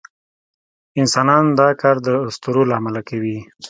[1.01, 3.37] انسانان دا کار د اسطورو له امله کوي.